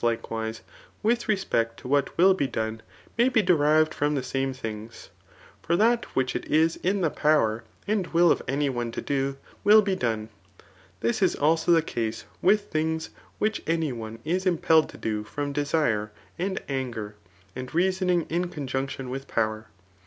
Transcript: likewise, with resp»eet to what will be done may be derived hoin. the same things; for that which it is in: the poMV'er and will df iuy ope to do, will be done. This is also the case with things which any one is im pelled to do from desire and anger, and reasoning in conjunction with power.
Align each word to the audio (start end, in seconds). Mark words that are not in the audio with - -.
likewise, 0.03 0.61
with 1.03 1.25
resp»eet 1.25 1.77
to 1.77 1.87
what 1.87 2.17
will 2.17 2.33
be 2.33 2.47
done 2.47 2.81
may 3.19 3.29
be 3.29 3.39
derived 3.39 3.93
hoin. 3.93 4.15
the 4.15 4.23
same 4.23 4.51
things; 4.51 5.11
for 5.61 5.75
that 5.75 6.05
which 6.15 6.35
it 6.35 6.43
is 6.45 6.75
in: 6.77 7.01
the 7.01 7.11
poMV'er 7.11 7.61
and 7.87 8.07
will 8.07 8.35
df 8.35 8.41
iuy 8.45 8.75
ope 8.87 8.91
to 8.95 8.99
do, 9.03 9.37
will 9.63 9.83
be 9.83 9.95
done. 9.95 10.29
This 11.01 11.21
is 11.21 11.35
also 11.35 11.71
the 11.71 11.83
case 11.83 12.25
with 12.41 12.61
things 12.71 13.11
which 13.37 13.61
any 13.67 13.91
one 13.91 14.17
is 14.25 14.47
im 14.47 14.57
pelled 14.57 14.89
to 14.89 14.97
do 14.97 15.23
from 15.23 15.53
desire 15.53 16.11
and 16.39 16.59
anger, 16.67 17.13
and 17.55 17.71
reasoning 17.71 18.25
in 18.27 18.47
conjunction 18.49 19.07
with 19.07 19.27
power. 19.27 19.67